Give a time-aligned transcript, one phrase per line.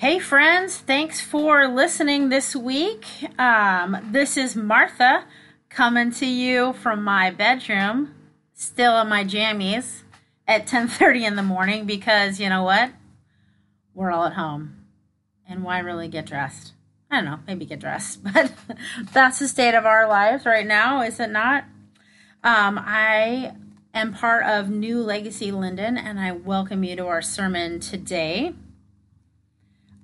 [0.00, 3.04] Hey, friends, thanks for listening this week.
[3.36, 5.24] Um, this is Martha
[5.70, 8.14] coming to you from my bedroom,
[8.54, 10.02] still in my jammies
[10.46, 12.92] at 10:30 in the morning because you know what?
[13.92, 14.86] We're all at home.
[15.48, 16.74] And why really get dressed?
[17.10, 18.52] I don't know, maybe get dressed, but
[19.12, 21.64] that's the state of our lives right now, is it not?
[22.44, 23.52] Um, I
[23.92, 28.54] am part of New Legacy Linden, and I welcome you to our sermon today.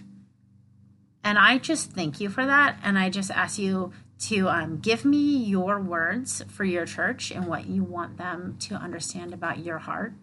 [1.23, 2.77] And I just thank you for that.
[2.83, 7.47] And I just ask you to um, give me your words for your church and
[7.47, 10.13] what you want them to understand about your heart.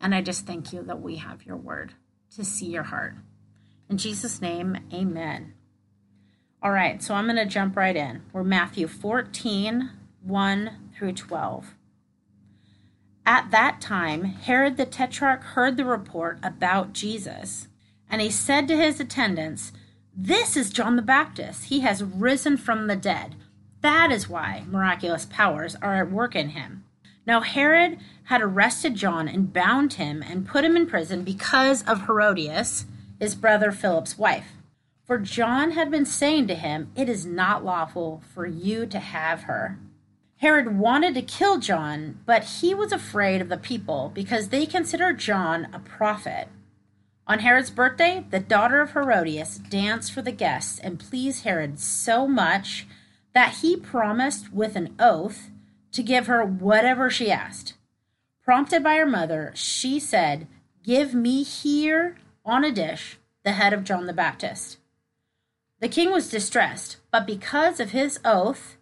[0.00, 1.94] And I just thank you that we have your word
[2.36, 3.14] to see your heart.
[3.88, 5.54] In Jesus' name, amen.
[6.62, 8.22] All right, so I'm going to jump right in.
[8.32, 9.90] We're Matthew 14,
[10.22, 11.74] 1 through 12.
[13.26, 17.68] At that time, Herod the Tetrarch heard the report about Jesus,
[18.10, 19.72] and he said to his attendants,
[20.14, 21.64] This is John the Baptist.
[21.64, 23.36] He has risen from the dead.
[23.84, 26.84] That is why miraculous powers are at work in him.
[27.26, 32.06] Now, Herod had arrested John and bound him and put him in prison because of
[32.06, 32.86] Herodias,
[33.20, 34.52] his brother Philip's wife.
[35.04, 39.42] For John had been saying to him, It is not lawful for you to have
[39.42, 39.78] her.
[40.38, 45.18] Herod wanted to kill John, but he was afraid of the people because they considered
[45.18, 46.48] John a prophet.
[47.26, 52.26] On Herod's birthday, the daughter of Herodias danced for the guests and pleased Herod so
[52.26, 52.86] much
[53.34, 55.50] that he promised with an oath
[55.92, 57.74] to give her whatever she asked.
[58.42, 60.46] Prompted by her mother, she said,
[60.82, 64.78] Give me here on a dish the head of John the Baptist.
[65.80, 68.76] The king was distressed, but because of his oath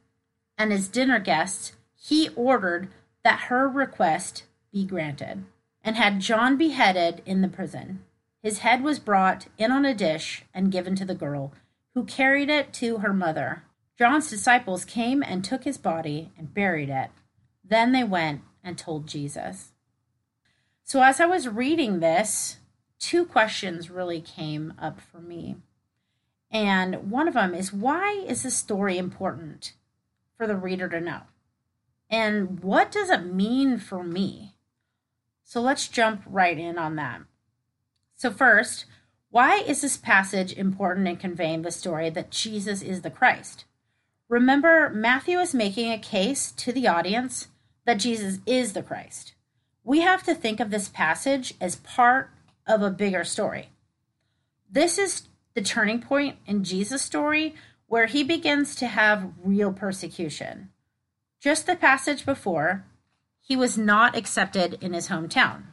[0.57, 2.89] and his dinner guests, he ordered
[3.25, 5.45] that her request be granted,
[5.83, 8.05] and had John beheaded in the prison.
[8.43, 11.53] His head was brought in on a dish and given to the girl,
[11.95, 13.65] who carried it to her mother.
[13.99, 17.11] John's disciples came and took his body and buried it.
[17.65, 19.73] Then they went and told Jesus.
[20.85, 22.59] So, as I was reading this,
[22.99, 25.57] two questions really came up for me.
[26.51, 29.73] And one of them is why is this story important
[30.37, 31.23] for the reader to know?
[32.11, 34.55] And what does it mean for me?
[35.45, 37.23] So let's jump right in on that.
[38.15, 38.85] So, first,
[39.31, 43.65] why is this passage important in conveying the story that Jesus is the Christ?
[44.33, 47.49] Remember, Matthew is making a case to the audience
[47.85, 49.35] that Jesus is the Christ.
[49.85, 52.31] We have to think of this passage as part
[52.67, 53.69] of a bigger story.
[54.71, 57.55] This is the turning point in Jesus' story
[57.89, 60.71] where he begins to have real persecution.
[61.39, 62.87] Just the passage before,
[63.43, 65.65] he was not accepted in his hometown.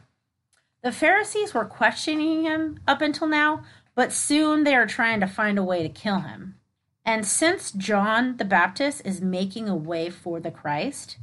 [0.82, 3.64] The Pharisees were questioning him up until now,
[3.94, 6.56] but soon they are trying to find a way to kill him.
[7.04, 11.16] And since John the Baptist is making a way for the Christ,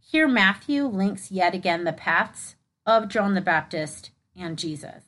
[0.00, 5.04] Here, Matthew links yet again the paths of John the Baptist and Jesus.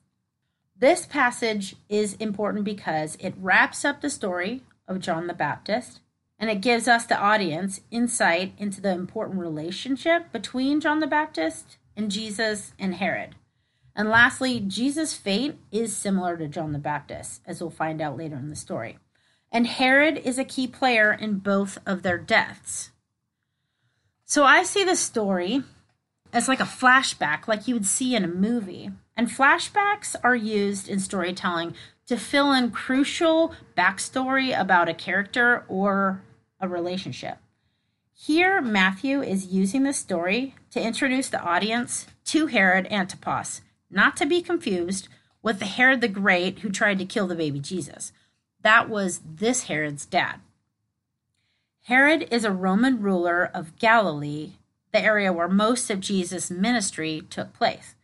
[0.79, 6.01] This passage is important because it wraps up the story of John the Baptist
[6.39, 11.77] and it gives us, the audience, insight into the important relationship between John the Baptist
[11.97, 13.37] and Jesus and Herod.
[13.95, 18.35] And lastly, Jesus' fate is similar to John the Baptist, as we'll find out later
[18.35, 18.99] in the story.
[19.53, 22.91] And Herod is a key player in both of their deaths.
[24.25, 25.63] So I see the story
[26.33, 28.91] as like a flashback, like you would see in a movie.
[29.15, 31.75] And flashbacks are used in storytelling
[32.07, 36.23] to fill in crucial backstory about a character or
[36.59, 37.37] a relationship.
[38.15, 43.61] Here, Matthew is using the story to introduce the audience to Herod Antipas,
[43.91, 45.09] not to be confused
[45.43, 48.13] with the Herod the Great who tried to kill the baby Jesus.
[48.63, 50.41] That was this Herod's dad.
[51.87, 54.53] Herod is a Roman ruler of Galilee,
[54.93, 57.97] the area where most of Jesus' ministry took place.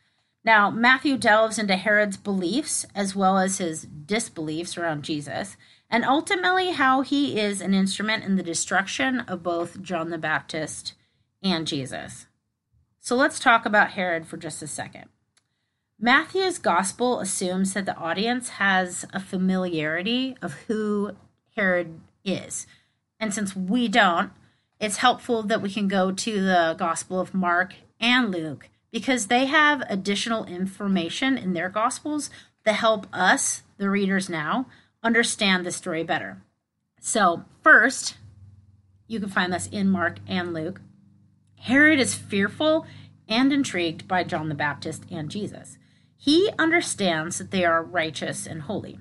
[0.44, 5.56] Now, Matthew delves into Herod's beliefs as well as his disbeliefs around Jesus,
[5.90, 10.94] and ultimately how he is an instrument in the destruction of both John the Baptist
[11.42, 12.26] and Jesus.
[12.98, 15.06] So let's talk about Herod for just a second.
[16.00, 21.12] Matthew's gospel assumes that the audience has a familiarity of who
[21.56, 22.68] Herod is.
[23.18, 24.30] And since we don't,
[24.78, 29.46] it's helpful that we can go to the gospel of Mark and Luke because they
[29.46, 32.30] have additional information in their gospels
[32.64, 34.66] that help us, the readers now,
[35.02, 36.40] understand the story better.
[37.00, 38.18] So, first,
[39.08, 40.80] you can find this in Mark and Luke.
[41.56, 42.86] Herod is fearful
[43.28, 45.76] and intrigued by John the Baptist and Jesus.
[46.20, 48.98] He understands that they are righteous and holy.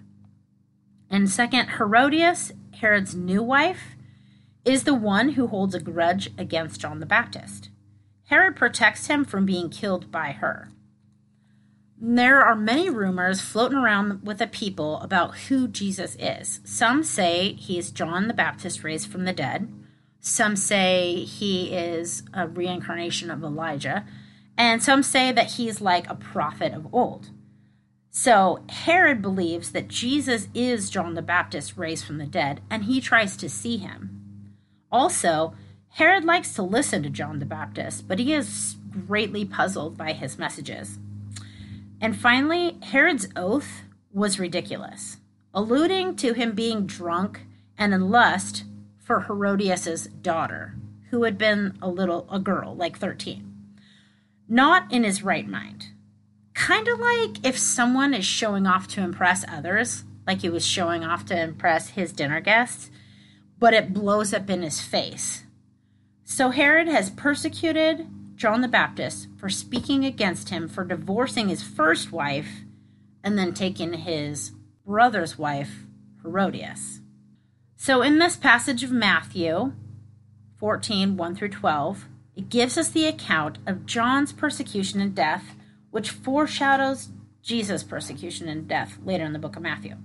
[1.09, 3.95] And second, Herodias, Herod's new wife,
[4.63, 7.69] is the one who holds a grudge against John the Baptist.
[8.25, 10.69] Herod protects him from being killed by her.
[11.99, 16.59] There are many rumors floating around with the people about who Jesus is.
[16.63, 19.73] Some say he is John the Baptist raised from the dead.
[20.19, 24.05] Some say he is a reincarnation of Elijah.
[24.57, 27.29] And some say that he's like a prophet of old.
[28.09, 32.99] So Herod believes that Jesus is John the Baptist raised from the dead, and he
[32.99, 34.55] tries to see him.
[34.91, 35.53] Also,
[35.89, 38.77] Herod likes to listen to John the Baptist, but he is
[39.07, 40.97] greatly puzzled by his messages.
[42.01, 45.17] And finally, Herod's oath was ridiculous,
[45.53, 47.41] alluding to him being drunk
[47.77, 48.63] and in lust
[48.97, 50.75] for Herodias's daughter,
[51.11, 53.46] who had been a little a girl, like 13.
[54.47, 55.87] Not in his right mind.
[56.53, 61.03] Kind of like if someone is showing off to impress others, like he was showing
[61.03, 62.89] off to impress his dinner guests,
[63.59, 65.43] but it blows up in his face.
[66.23, 72.11] So Herod has persecuted John the Baptist for speaking against him for divorcing his first
[72.11, 72.63] wife
[73.23, 74.51] and then taking his
[74.85, 75.85] brother's wife,
[76.21, 77.01] Herodias.
[77.75, 79.73] So, in this passage of Matthew
[80.57, 82.05] 14 1 through 12,
[82.37, 85.55] it gives us the account of John's persecution and death,
[85.91, 87.09] which foreshadows
[87.41, 89.95] Jesus' persecution and death later in the book of Matthew.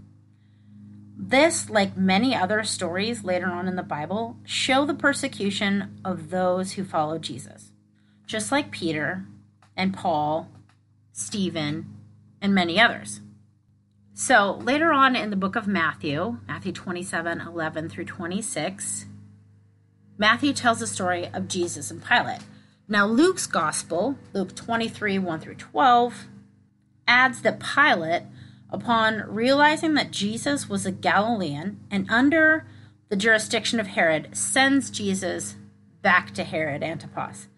[1.16, 6.72] This, like many other stories later on in the Bible, show the persecution of those
[6.72, 7.72] who follow Jesus
[8.32, 9.26] just like Peter
[9.76, 10.48] and Paul,
[11.12, 11.98] Stephen,
[12.40, 13.20] and many others.
[14.14, 19.04] So later on in the book of Matthew, Matthew 27 11 through 26,
[20.18, 22.40] Matthew tells the story of Jesus and Pilate.
[22.88, 26.26] Now, Luke's gospel, Luke 23 1 through 12,
[27.06, 28.24] adds that Pilate,
[28.70, 32.66] upon realizing that Jesus was a Galilean and under
[33.08, 35.56] the jurisdiction of Herod, sends Jesus
[36.02, 37.48] back to Herod Antipas.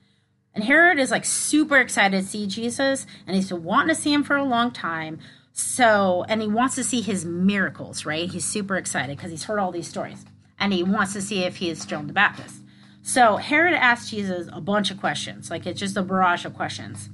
[0.55, 4.13] And Herod is like super excited to see Jesus, and he's been wanting to see
[4.13, 5.19] him for a long time.
[5.53, 8.29] So, and he wants to see his miracles, right?
[8.29, 10.25] He's super excited because he's heard all these stories,
[10.65, 12.63] and he wants to see if he is John the Baptist.
[13.03, 17.11] So Herod asks Jesus a bunch of questions, like it's just a barrage of questions.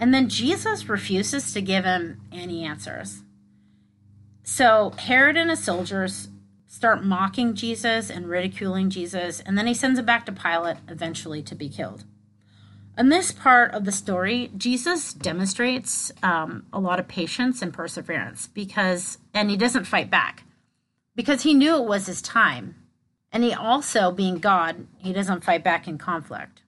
[0.00, 3.22] And then Jesus refuses to give him any answers.
[4.42, 6.26] So Herod and his soldiers
[6.66, 11.44] start mocking Jesus and ridiculing Jesus, and then he sends him back to Pilate, eventually
[11.44, 12.02] to be killed.
[12.98, 18.48] In this part of the story, Jesus demonstrates um, a lot of patience and perseverance
[18.48, 20.43] because, and he doesn't fight back
[21.14, 22.76] because he knew it was his time.
[23.32, 26.62] And he also, being God, he doesn't fight back in conflict.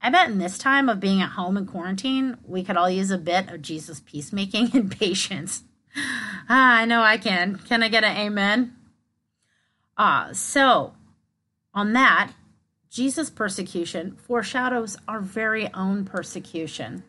[0.00, 3.10] I bet in this time of being at home in quarantine, we could all use
[3.10, 5.62] a bit of Jesus' peacemaking and patience.
[6.48, 7.56] ah, I know I can.
[7.56, 8.76] Can I get an amen?
[9.96, 10.94] Ah, so
[11.74, 12.32] on that,
[12.90, 17.04] Jesus' persecution foreshadows our very own persecution.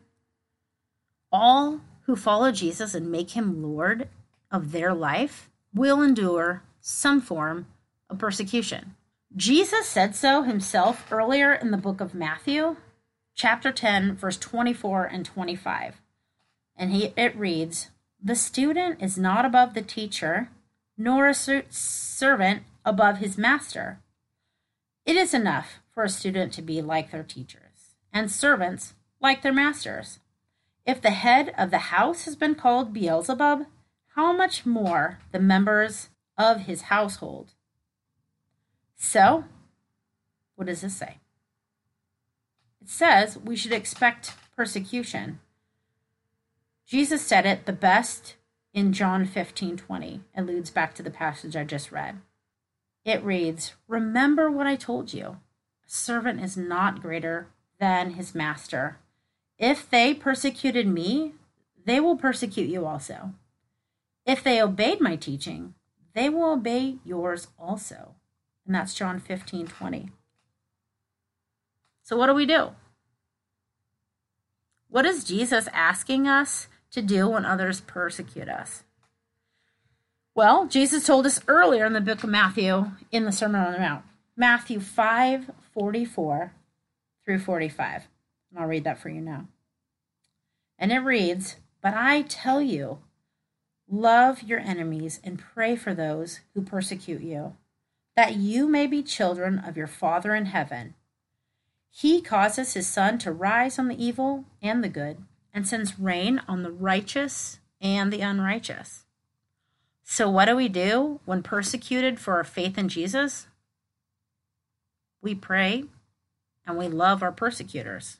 [1.31, 4.09] All who follow Jesus and make him Lord
[4.51, 7.67] of their life will endure some form
[8.09, 8.95] of persecution.
[9.35, 12.77] Jesus said so himself earlier in the book of Matthew,
[13.35, 16.01] chapter 10, verse 24 and 25.
[16.75, 17.89] And he, it reads
[18.21, 20.49] The student is not above the teacher,
[20.97, 23.99] nor a servant above his master.
[25.05, 29.53] It is enough for a student to be like their teachers, and servants like their
[29.53, 30.19] masters.
[30.85, 33.65] If the head of the house has been called Beelzebub,
[34.19, 37.53] how much more the members of his household?
[38.97, 39.45] So,
[40.57, 41.19] what does this say?
[42.81, 45.39] It says we should expect persecution.
[46.85, 48.35] Jesus said it the best
[48.73, 50.19] in John 15 20.
[50.35, 52.17] It leads back to the passage I just read.
[53.05, 55.37] It reads, Remember what I told you.
[55.87, 57.47] A servant is not greater
[57.79, 58.97] than his master.
[59.57, 61.35] If they persecuted me,
[61.85, 63.33] they will persecute you also.
[64.29, 65.73] If they obeyed my teaching,
[66.13, 68.13] they will obey yours also.
[68.63, 70.11] And that's John 15 20.
[72.03, 72.75] So, what do we do?
[74.87, 78.83] What is Jesus asking us to do when others persecute us?
[80.35, 83.79] Well, Jesus told us earlier in the book of Matthew in the Sermon on the
[83.79, 84.05] Mount,
[84.37, 86.53] Matthew 5 44
[87.25, 88.07] through 45.
[88.51, 89.47] And I'll read that for you now.
[90.77, 92.99] And it reads, But I tell you,
[93.89, 97.55] love your enemies and pray for those who persecute you,
[98.15, 100.93] that you may be children of your Father in heaven.
[101.89, 105.17] He causes his sun to rise on the evil and the good,
[105.53, 109.05] and sends rain on the righteous and the unrighteous.
[110.03, 113.47] So, what do we do when persecuted for our faith in Jesus?
[115.21, 115.85] We pray
[116.65, 118.17] and we love our persecutors.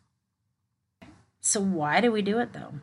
[1.39, 2.73] So, why do we do it though?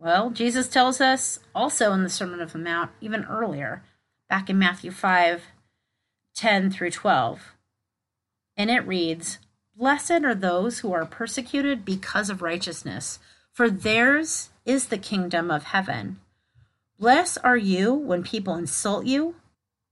[0.00, 3.82] Well, Jesus tells us also in the Sermon of the Mount, even earlier,
[4.30, 5.42] back in Matthew 5
[6.34, 7.54] 10 through 12.
[8.56, 9.38] And it reads,
[9.76, 13.18] Blessed are those who are persecuted because of righteousness,
[13.52, 16.18] for theirs is the kingdom of heaven.
[16.98, 19.34] Blessed are you when people insult you,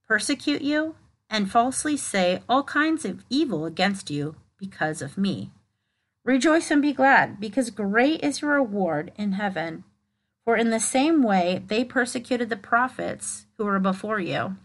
[0.07, 0.95] persecute you,
[1.29, 5.51] and falsely say all kinds of evil against you because of me.
[6.25, 9.85] Rejoice and be glad, because great is your reward in heaven.
[10.49, 14.57] For in the same way they persecuted the prophets who were before you.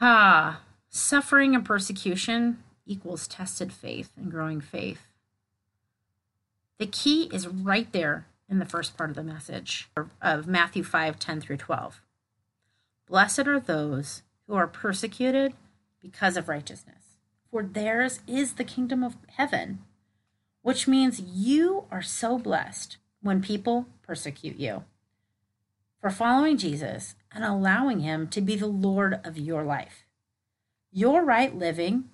[0.00, 5.08] Ah, suffering and persecution equals tested faith and growing faith.
[6.78, 9.90] The key is right there in the first part of the message
[10.22, 12.00] of Matthew 5 10 through 12.
[13.06, 15.52] Blessed are those who are persecuted
[16.00, 17.18] because of righteousness,
[17.50, 19.80] for theirs is the kingdom of heaven,
[20.62, 24.84] which means you are so blessed when people persecute you
[26.02, 30.04] for following Jesus and allowing him to be the Lord of your life.
[30.90, 32.10] Your right living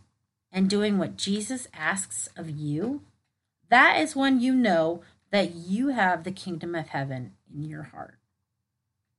[0.53, 3.03] and doing what Jesus asks of you,
[3.71, 8.19] that is when you know that you have the kingdom of heaven in your heart.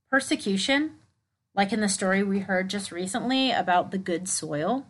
[0.09, 0.95] Persecution,
[1.55, 4.85] like in the story we heard just recently about the good soil,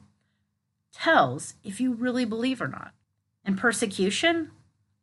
[0.92, 2.92] tells if you really believe or not.
[3.46, 4.52] And persecution,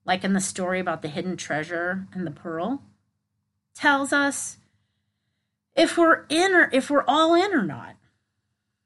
[0.07, 2.83] like in the story about the hidden treasure and the pearl,
[3.75, 4.57] tells us
[5.75, 7.97] if we're in or if we're all in or not.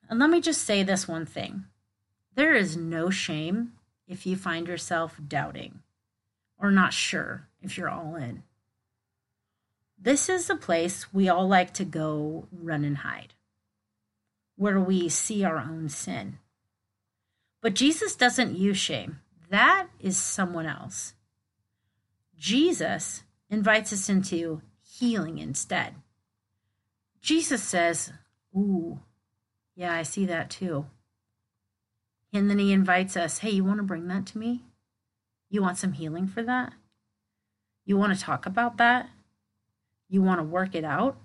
[0.08, 1.66] And let me just say this one thing.
[2.34, 3.74] There is no shame
[4.08, 5.80] if you find yourself doubting
[6.58, 8.42] or not sure if you're all in.
[10.02, 13.34] This is the place we all like to go run and hide,
[14.56, 16.38] where we see our own sin.
[17.60, 21.14] But Jesus doesn't use shame, that is someone else.
[22.36, 25.94] Jesus invites us into healing instead.
[27.20, 28.12] Jesus says,
[28.56, 29.00] Ooh,
[29.76, 30.86] yeah, I see that too.
[32.32, 34.62] And then he invites us, Hey, you want to bring that to me?
[35.50, 36.72] You want some healing for that?
[37.84, 39.10] You want to talk about that?
[40.08, 41.16] You want to work it out?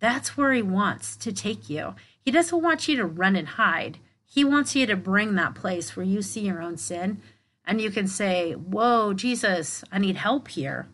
[0.00, 1.94] That's where he wants to take you.
[2.20, 3.98] He doesn't want you to run and hide.
[4.30, 7.22] He wants you to bring that place where you see your own sin
[7.64, 10.88] and you can say, Whoa, Jesus, I need help here.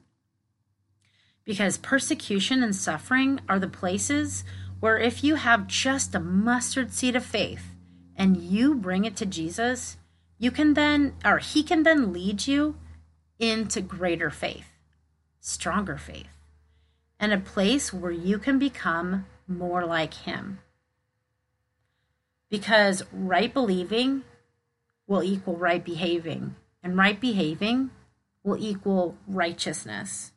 [1.44, 4.44] Because persecution and suffering are the places
[4.78, 7.74] where if you have just a mustard seed of faith
[8.16, 9.96] and you bring it to Jesus,
[10.38, 12.76] you can then, or He can then lead you
[13.38, 14.68] into greater faith,
[15.40, 16.38] stronger faith,
[17.18, 20.60] and a place where you can become more like Him.
[22.50, 24.22] Because right believing
[25.06, 27.90] will equal right behaving, and right behaving
[28.42, 30.32] will equal righteousness.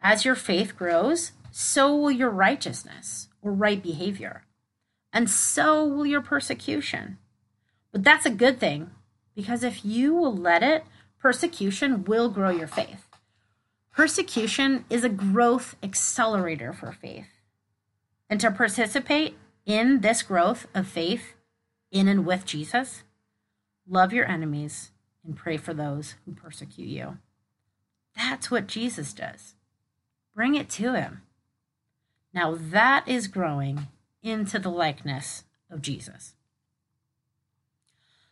[0.00, 4.44] As your faith grows, so will your righteousness or right behavior,
[5.12, 7.18] and so will your persecution.
[7.92, 8.90] But that's a good thing
[9.34, 10.84] because if you will let it,
[11.18, 13.06] persecution will grow your faith.
[13.92, 17.28] Persecution is a growth accelerator for faith.
[18.28, 19.36] And to participate
[19.66, 21.34] in this growth of faith
[21.90, 23.02] in and with Jesus,
[23.86, 24.92] love your enemies
[25.24, 27.18] and pray for those who persecute you.
[28.16, 29.54] That's what Jesus does.
[30.34, 31.22] Bring it to him.
[32.32, 33.88] Now that is growing
[34.22, 36.34] into the likeness of Jesus.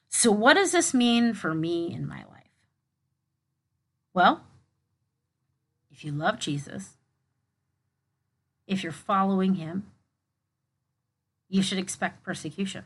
[0.08, 2.44] So, what does this mean for me in my life?
[4.12, 4.44] Well,
[5.90, 6.96] if you love Jesus,
[8.66, 9.90] if you're following him,
[11.54, 12.84] you should expect persecution.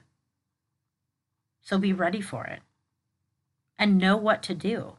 [1.63, 2.61] So be ready for it
[3.79, 4.99] and know what to do.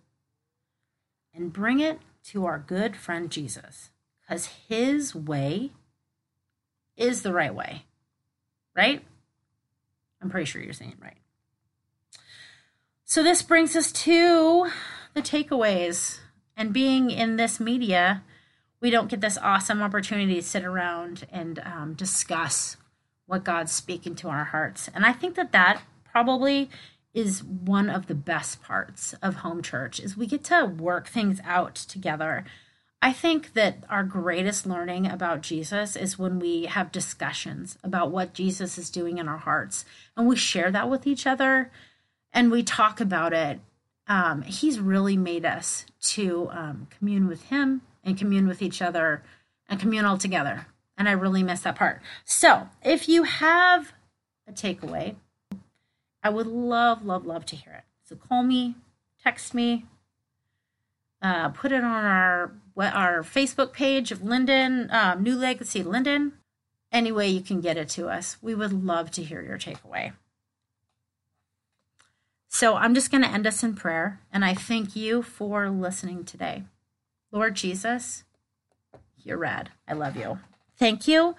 [1.35, 1.99] And bring it
[2.29, 5.69] to our good friend Jesus because his way
[6.97, 7.83] is the right way,
[8.75, 9.05] right?
[10.19, 11.17] I'm pretty sure you're saying right.
[13.05, 14.71] So this brings us to
[15.13, 16.17] the takeaways
[16.57, 18.23] and being in this media,
[18.81, 22.75] we don't get this awesome opportunity to sit around and um, discuss
[23.29, 24.89] what God's speaking to our hearts.
[24.93, 26.69] And I think that that probably
[27.13, 31.39] is one of the best parts of home church is we get to work things
[31.45, 32.43] out together.
[33.01, 38.33] I think that our greatest learning about Jesus is when we have discussions about what
[38.33, 39.85] Jesus is doing in our hearts
[40.17, 41.71] and we share that with each other
[42.33, 43.59] and we talk about it
[44.07, 49.23] um, he's really made us to um, commune with him and commune with each other
[49.69, 50.65] and commune all together.
[50.99, 52.01] And I really miss that part.
[52.25, 53.93] So if you have
[54.47, 55.15] a takeaway,
[56.21, 57.83] I would love, love, love to hear it.
[58.03, 58.75] So call me,
[59.23, 59.85] text me,
[61.21, 66.33] uh, put it on our our Facebook page of Linden um, New Legacy Linden.
[66.91, 70.13] Any way you can get it to us, we would love to hear your takeaway.
[72.47, 76.25] So I'm just going to end us in prayer, and I thank you for listening
[76.25, 76.63] today.
[77.31, 78.23] Lord Jesus,
[79.17, 79.69] you're rad.
[79.87, 80.39] I love you.
[80.79, 81.35] Thank you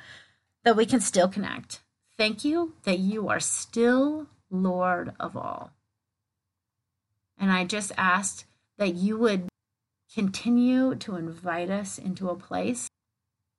[0.64, 1.80] that we can still connect.
[2.18, 5.70] Thank you that you are still Lord of all.
[7.38, 8.44] And I just asked
[8.76, 9.48] that you would
[10.14, 12.90] continue to invite us into a place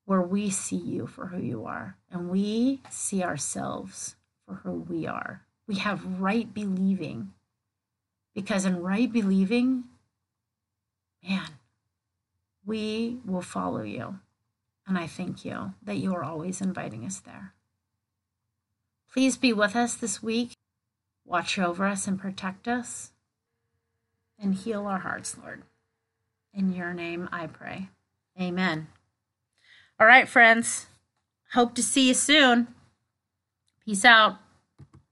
[0.05, 4.15] where we see you for who you are and we see ourselves
[4.45, 5.41] for who we are.
[5.67, 7.31] We have right believing
[8.35, 9.85] because in right believing,
[11.27, 11.49] man,
[12.65, 14.19] we will follow you.
[14.91, 17.53] And I thank you that you are always inviting us there.
[19.09, 20.51] Please be with us this week.
[21.23, 23.11] Watch over us and protect us
[24.37, 25.63] and heal our hearts, Lord.
[26.53, 27.87] In your name I pray.
[28.37, 28.87] Amen.
[29.97, 30.87] All right, friends.
[31.53, 32.67] Hope to see you soon.
[33.85, 34.39] Peace out.